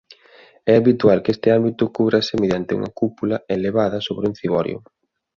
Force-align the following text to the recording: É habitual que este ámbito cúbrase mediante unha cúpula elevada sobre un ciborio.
É 0.71 0.73
habitual 0.79 1.17
que 1.23 1.33
este 1.35 1.47
ámbito 1.57 1.91
cúbrase 1.95 2.33
mediante 2.41 2.75
unha 2.79 2.93
cúpula 3.01 3.37
elevada 3.55 4.05
sobre 4.07 4.25
un 4.29 4.35
ciborio. 4.41 4.77